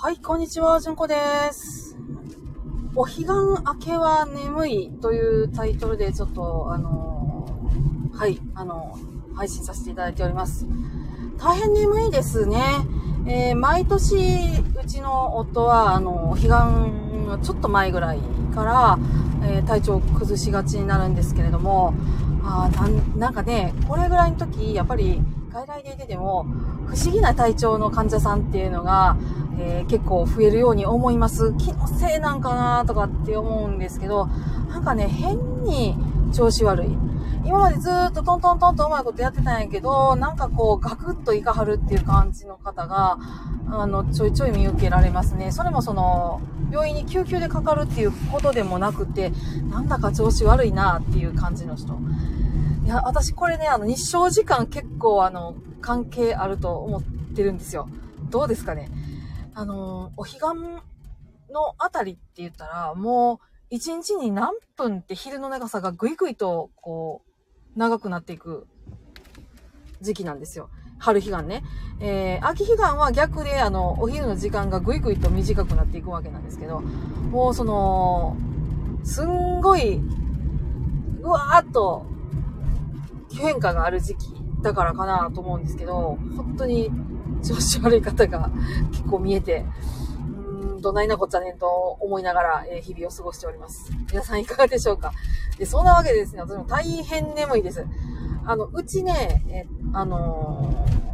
[0.00, 1.16] はい、こんにちは、じゅんこで
[1.50, 1.96] す。
[2.94, 10.68] お彼岸明けは眠いというタイトルでちょっと、あのーはい、あのー配信させていただいております。
[11.36, 12.62] 大変眠いですね。
[13.26, 14.14] えー毎年、
[14.80, 16.48] うちの夫は、あの、お彼岸
[17.26, 18.20] のちょっと前ぐらい
[18.54, 18.98] から、
[19.42, 21.92] え体調を崩しがちになるんですけれども、
[22.44, 25.20] あなんなんかね、これぐらいの時、やっぱり
[25.52, 26.46] 外来で出ても、
[26.86, 29.16] 不思議な体調の患者さんっていうのが、
[29.58, 31.54] えー結構増えるように思います。
[31.54, 34.26] 気のせいなんかなとかって思うんですけど、
[34.68, 35.96] なんかね、変に
[36.32, 36.98] 調子悪い。
[37.44, 43.18] 今までずっとトントントンとうまいことやってたんやけど、なんかこうガクッといかはるっていう感じの方が、
[43.70, 45.50] あの、ちょいちょい見受けられますね。
[45.52, 49.32] それもその、病院に救急でかかるっていうことでもなくて、
[49.70, 51.94] なんだか調子悪いなっていう感じの人。
[52.84, 57.88] いや、私これね、あの、日照時間結構あの、関係あると思ってるんですよ。
[58.30, 58.90] どうですかね？
[59.58, 60.40] あの、お彼岸
[61.52, 67.22] のあたりって言ったら、もう、一日に何分って昼の長さがぐいぐいと、こ
[67.74, 68.68] う、長くなっていく
[70.00, 70.70] 時期なんですよ。
[71.00, 71.64] 春彼岸ね。
[71.98, 78.36] えー、秋彼岸は逆で、あの、お昼の時間がぐいぐいと短くなっていくわけなんですけど、もうその、
[79.02, 80.00] すんごい、
[81.20, 82.06] うわーっと、
[83.32, 86.92] 変化がある時期だからかなと思うんですけど、本当に
[87.42, 88.50] 調子悪い方が
[88.90, 89.64] 結構見えて、
[90.26, 91.66] うーん、どないなこっちゃねんと
[92.00, 93.90] 思いながら、え日々を過ごしております。
[94.10, 95.12] 皆さんいかがでしょうか？
[95.58, 97.84] で、そんなわけでですね、私も大変眠いです。
[98.46, 101.08] あの、うちね、えあのー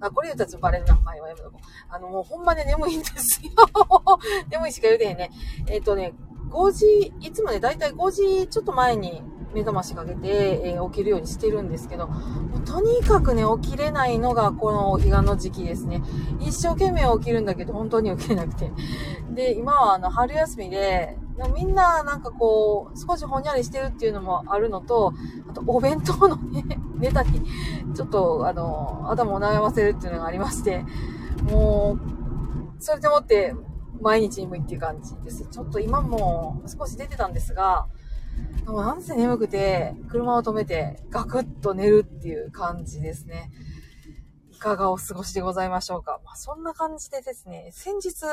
[0.00, 0.94] あ、これ言うたらちょっとバレるな。
[1.00, 1.66] 前はやめとこう。
[1.88, 3.50] あの、もうほんまね、眠いんですよ。
[4.50, 5.30] 眠いしか言うてへんね。
[5.66, 6.14] えっ、とね、
[6.50, 9.22] 5時、いつもね、だいたい5時ちょっと前に
[9.54, 12.08] 目覚ましかけて、えー起きるようにしてるんですけど、
[12.64, 16.02] とにかくね、起きれないのがこのお彼岸の時期ですね。
[16.40, 18.70] 一生懸命起きるんだけど、本当に起きれなくて。
[19.34, 21.16] で、今はあの、春休みで、
[21.54, 25.12] みんななんかこう、少しほんやりしてるっていうのもあるのと、
[25.48, 26.64] あとお弁当のね、
[26.96, 27.42] ネタに、
[27.94, 30.84] ちょっとあの、頭を悩ませるっていうのがありまして、
[31.50, 31.96] も
[32.78, 33.54] う、それでもって、
[34.00, 35.46] 毎日眠いっていう感じです。
[35.50, 37.86] ちょっと今も少し出てたんですが、
[38.66, 43.50] もなんせ眠くて、車を止めてガクッと寝るっていう感じですね。
[44.50, 46.20] いかがお過ごしでございましょうか。
[46.24, 48.24] まあ、そんな感じでですね、先日、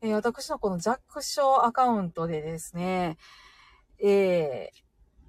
[0.00, 3.18] えー私のこのジャックショーアカウントでですね、
[4.02, 4.70] え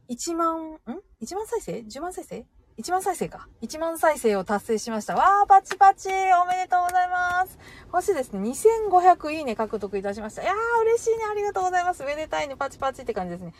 [0.09, 0.77] ー、1万、ん
[1.21, 2.45] ?1 万再生 ?10 万再生？
[2.77, 3.47] ?1 万再生か。
[3.61, 5.15] 1万再生を達成しました。
[5.15, 7.57] わー、パチパチおめでとうございます。
[7.91, 10.43] そしてですね、2500いいね獲得いたしました。
[10.43, 11.23] いやー、嬉しいね。
[11.31, 12.03] ありがとうございます。
[12.03, 12.55] めでたいね。
[12.55, 13.53] パチパチって感じですね。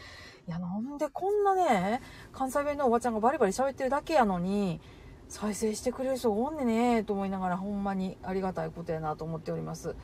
[0.48, 2.02] いや、なんでこんなね、
[2.32, 4.82] 関西弁のおばちゃんがバリバリ喋ってるだけやのに、
[5.30, 9.96] 再生してくれる人おんねねと思いながら、ほんまにありがたいことやなと思っております。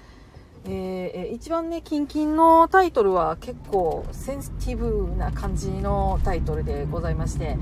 [0.65, 7.57] ええー一番ね、キンキンのタイトルは結構センシティブな感じのタイトルでございまして、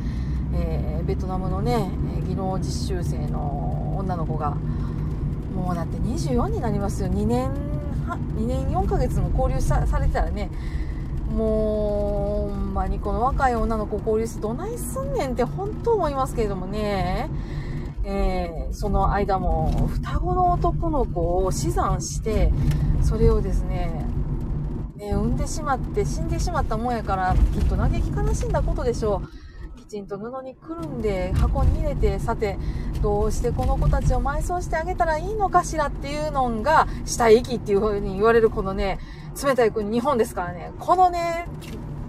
[0.57, 1.89] えーベトナムのね、
[2.27, 4.57] 技能実習生の女の子が、
[5.55, 7.09] もうだって24になりますよ。
[7.09, 7.51] 2年、
[8.37, 10.49] 2年4ヶ月も交流されてたらね、
[11.33, 17.29] もう、ほんまにこの若い女の子交流してどないすんねんって本当思いますけれどもね。
[18.03, 22.51] えーその間も双子の男の子を死産して
[23.01, 24.05] それをですね
[24.97, 29.46] ね産んでしまって死んでしまったもんやからきっと嘆き悲しんだことでしょう
[29.87, 32.57] ちんと布にくるんで箱に入れてさて
[33.01, 38.99] どうしてこの子たちを埋葬してあげたらいいのかしらっていうのが死体遺棄っていう風に言われるこのね
[39.41, 41.47] 冷たい国日本ですからねこのね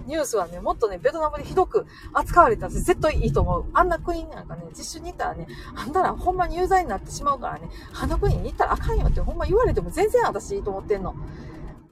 [0.09, 3.65] ニュースはね、もっとね、ベトナムでひどく扱われたら絶対いいと思う。
[3.73, 11.13] あんな国なんかね、実習に行ったらね、あんたらほんまに有罪になってしまうからね、あの国に行ったらあかんよってほんま言われても全然私いいと思ってんの。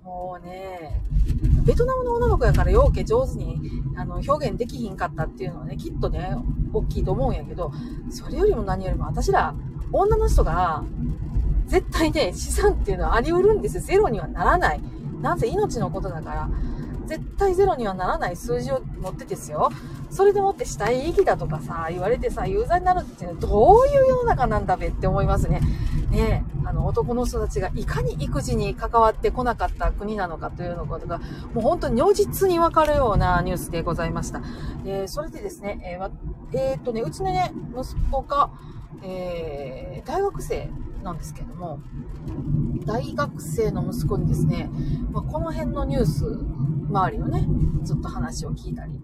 [0.07, 1.01] もうね、
[1.66, 3.59] ベトナムの女の子やからようけ上手に
[3.97, 6.34] あの表現できひんかったっていうのはね、きっとね、
[6.72, 7.73] 大きいと思うんやけど、
[8.09, 9.53] それよりも何よりも私ら、
[9.91, 10.85] 女の人が、
[11.66, 13.83] 絶対ね、資産っていうのはあり得るんですよ。
[13.83, 14.81] ゼロにはならない。
[15.21, 16.50] なぜ命のことだから。
[17.07, 19.71] 絶対ゼロにはならない数字を持ってですよ。
[20.09, 25.62] それでもって死体遺棄だとかさ、言われてさ、有罪になるって、どういう世の中なんだべって思いますね。
[26.09, 31.19] ねえ、あの、男の人たちがいかに育児に関わってこなかった国なのかというのことが、
[31.54, 34.42] もう本当に如実にわかるようなニュースでございました。
[34.83, 36.12] で、それでですね、えーわ
[36.53, 38.50] えーっとね、うちのね、息子が、
[39.03, 40.69] えー大学生
[41.03, 41.80] なんですけれども、
[42.86, 44.69] 大学生の息子にですね、
[45.12, 46.24] まあ、この辺のニュース
[46.89, 47.45] 周りのね、
[47.86, 49.01] ちょっと話を聞いたり、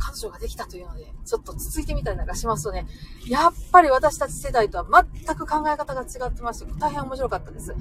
[0.00, 2.86] 彼女ができたというので、ちょっと続いてみたりなんかしますとね、
[3.28, 7.74] やっぱり私たち世代とは全く考え方が違ってまして、大変面白かったです。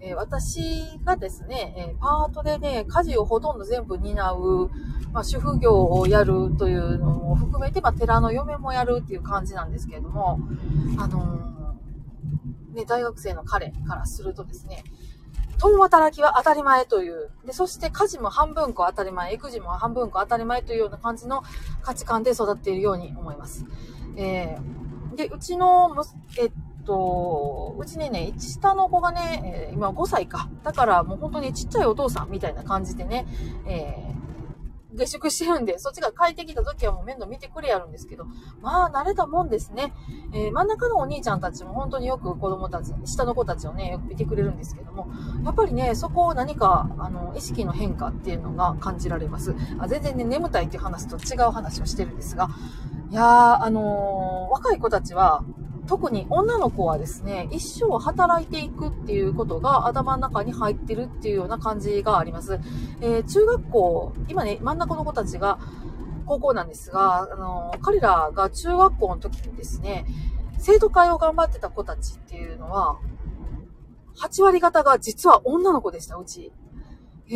[0.00, 4.70] えー、私がですね、えパートでね、家事をほとんど全部担う、
[5.12, 10.38] まあ、主婦業をやるというのも含めて、まあ、寺の嫁もやるっていう感じなんですけれども、
[10.98, 14.84] あのー、ね、大学生の彼からするとですね、
[15.62, 21.44] 共働きは当たり前という、で、そして家事も半分こ当たり前、育児も半分こ当たり前というような感じの
[21.82, 23.64] 価値観で育っているように思います。
[24.16, 25.94] えー、で、うちの、
[26.36, 26.52] えっ
[26.84, 30.50] と、うちね、ね、下の子がね、今5歳か。
[30.64, 33.24] だからもう本当にちっちゃいお父さんみたいな感じでね、
[33.68, 34.21] えー
[34.96, 38.26] 下宿してるんで、そっちが帰ってきた時はもう面倒見てくれやるんですけど、
[38.60, 39.92] まあ慣れたもんですね。
[40.34, 45.08] えー、真ん中のお兄ちゃんたちも本当によく子供たち、下の子たちをね、よく見てくれるんですけども、
[45.44, 49.54] やっぱりね、そこを何か、あの、意識の変化っていうのが感じられます。
[49.78, 52.48] あ全然ね、眠たいっていう話と違う話をしてるんですが、
[53.10, 55.44] いやー、あのー、若い子たちは、
[55.92, 62.60] 特に女の子はですね、一生働いていくっていうことが頭の中に入ってるっていうような感じがあります。
[63.02, 65.58] えー、中学校、今ね、真ん中の子たちが
[66.24, 70.06] 高校なんですが、あの、彼らが中学校の時にですね、
[70.56, 72.98] 生徒会を頑張ってた子たちっていうのは、
[74.18, 76.52] 8割方が実は女の子でした、うち。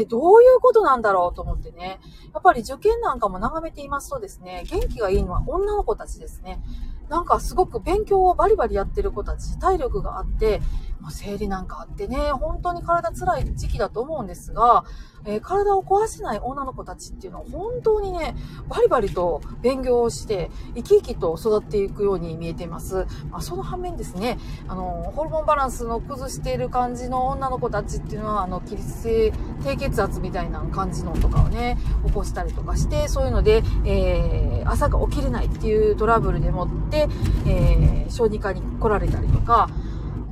[0.01, 2.01] え、どういうことなんだろうと思ってね。
[2.33, 6.63] やっぱり受験なんかも眺めていますとですね、元気がいいのは女の子たちですね。
[7.09, 10.61] なんかすごく勉強をバリバリやってる子たち、体力があって、
[11.01, 14.85] ま、生理なんかあってね、本当に体辛い時期だと思うんですが、
[15.27, 18.35] えー、体を壊せない女の子たちっていうのは本当にね、
[18.69, 23.07] バリバリと勉強をして、生き生きと育っていくように見えています。
[23.31, 24.39] まあ、その反面ですね、
[24.69, 29.33] あの、ホルモンバランスの崩している感じの女の子たちっていうのは、あの、起立性
[29.65, 31.77] 低血圧みたいな感じのとかをね、
[32.07, 37.09] 起こしたりとかして、そういうので、えー、朝が起きれないっていうトラブルでもって、
[37.47, 39.69] えー、小児科に来られたりとか、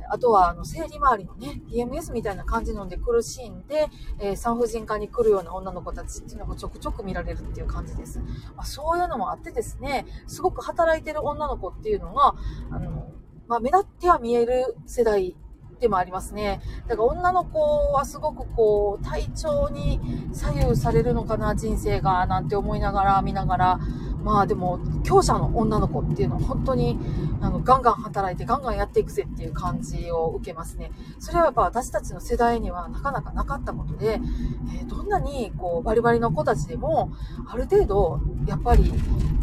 [0.09, 3.87] あとは、あの、生理周りのね、PMS みたいな感じので苦しんで、
[4.19, 8.19] えー、産婦人科に来るような女の子たちっていうのがちょくちょく見られるっていう感じです。
[8.55, 12.35] まあ、そういうのもあってですね、すごく働いてる女の子っていうのが、
[12.71, 13.11] あの、
[13.47, 15.35] まあ、目立っては見える世代
[15.79, 16.61] でもありますね。
[16.87, 17.59] だから女の子
[17.91, 19.99] はすごくこう、体調に
[20.33, 23.79] 左右されるのかな、人生が、なんて思いながら、見ながら、
[24.23, 26.97] まあでも、強者の女の子っていうのは本当に、
[27.39, 30.91] あの、ガンガン働いてガンガンやっていくぜっていう感じを受けますね。
[31.19, 34.19] それはやっぱ私たちの世代にはなかなかなかったことで、
[34.79, 37.11] えー、どんなにこう、バリバリの子たちでも、
[37.47, 38.91] ある程度、やっぱり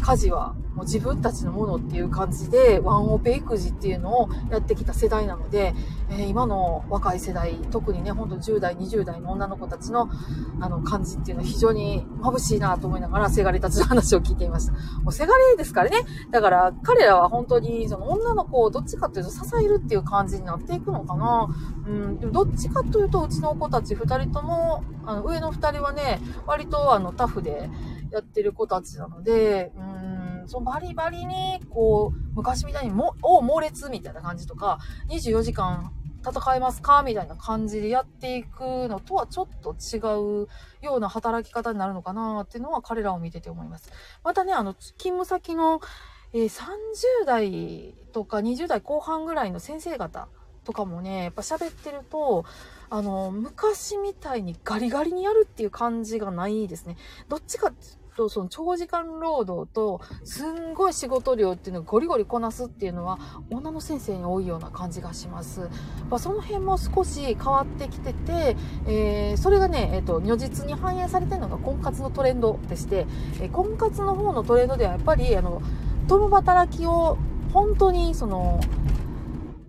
[0.01, 5.73] 家事はもう自分たちのものっていう感じで、ワンオペ育児っていうのをやってきた世代なので、
[6.09, 10.09] えー、今の若い世代、特にね、ほんと10代、20代の女の子たちの、
[10.59, 14.73] あの、感じっていうのは非常に眩しいなと思いながら、せがれたちの話を聞いていました。
[14.73, 15.97] もうせがれですからね。
[16.31, 21.47] だから、彼らは本当に、その女の子をどっちかというと支えるっていう感じになっていくのかな。
[21.87, 27.69] うん、でもどっちかというと、うちの子たち2人とも、あの、上の2人はね、割とあの、タフで
[28.11, 29.93] やってる子たちなので、うん
[30.47, 34.79] そのバリバリに、こう、昔みたいにも、お猛烈みたいな感じとか、
[35.09, 35.93] 24時間
[36.25, 39.97] 戦えますかみたいな感じでやっていくのとはちょっと違
[40.43, 40.47] う
[40.81, 43.91] ような働き方になるのかなっていうのは彼らを見てて思います。
[44.23, 45.81] またね、あの、勤務先の、
[46.31, 50.27] えー、30代とか20代後半ぐらいの先生方
[50.63, 52.45] とかもね、やっぱ喋ってると、
[52.89, 56.95] あの、昔みたいにガリガリにやるっていう感じがないですね。
[57.27, 57.71] どっちか
[58.15, 65.61] と、その長時間労働と、すんごい仕事量っていうのをゴリゴリこなすっていうのは、女の先生に多いような感じがします。
[66.09, 68.55] まあ、その辺も少し変わってきてて、
[68.87, 73.05] えー、それがね、えっ、ー、と、如実に反映されてるのが婚活のトレンドでして、
[73.41, 75.61] えー、婚活の方のトレンドではやっぱり、あの、
[76.07, 77.17] 共働きを
[77.53, 78.59] 本当にその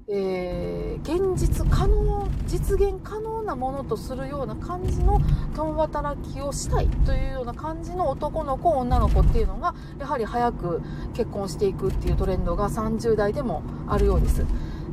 [0.07, 5.19] えー、現実可能実現可能なものとするような感じの
[5.57, 10.83] 共働きをしたいというような感じの男の子女の子っていうのがやはり早く
[11.15, 14.45] 結婚していくっていうトレンドが30代でもあるようです。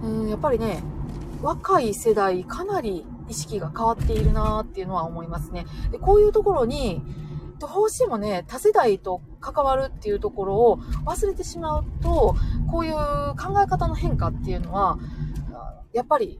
[0.03, 0.81] うんやっぱりね
[1.41, 5.65] 若い世代かなり意識が変わっているなーっていうのは思いますね。
[5.91, 7.01] でこういうところに
[7.67, 12.35] どうしてもね、多世代と関わるっていうところを忘れてしまうと、
[12.71, 14.97] こういう考え方の変化っていうのは、
[15.93, 16.39] やっぱり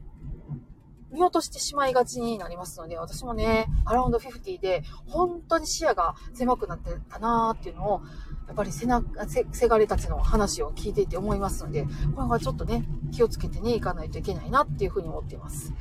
[1.11, 8.01] 見落としてしまいがちになりますので、私もね、アラウンド50で本当に視野が狭くなってたなーっていうのを、
[8.47, 11.85] やっぱりせな、せ、せがれたちの話を聞いていて思いますので、
[12.15, 15.73] これはちょっとね、気をつけてね、いかないといけないなっていうふうに思っています。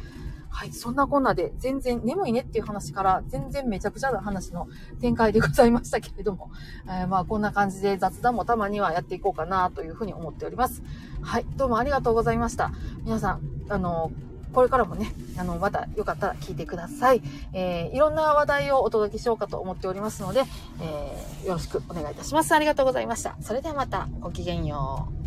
[0.50, 4.68] はい、そんなこんなで全然眠いねっていう話から全然めちゃくちゃな話の
[5.00, 6.50] 展開でございましたけれども、
[6.86, 10.82] えー、まあこんな感じで雑談もたまにはやっていこうかなというふうに思っております。
[11.22, 12.72] はい、どうもありがとうございました。
[13.04, 14.10] 皆さん、あの、
[14.52, 17.22] これからもね、あの、またよかったら聞いてください。
[17.52, 20.42] えー、いろんな話題をお届けしようかと思っておりますので、
[20.80, 22.52] えー、よろしくお願いいたします。
[22.52, 23.36] ありがとうございました。
[23.40, 25.19] それではまた、ごきげんよう。